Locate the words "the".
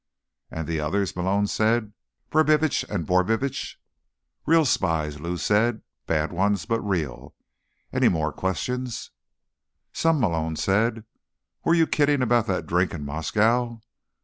0.67-0.79